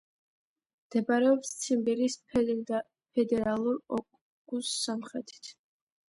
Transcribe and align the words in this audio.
მდებარეობს 0.83 1.49
ციმბირის 1.65 2.15
ფედერალურ 2.37 3.77
ოკრუგის 3.99 4.71
სამხრეთით. 4.87 5.51